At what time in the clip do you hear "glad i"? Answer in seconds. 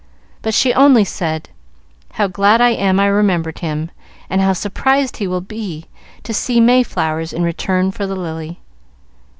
2.25-2.69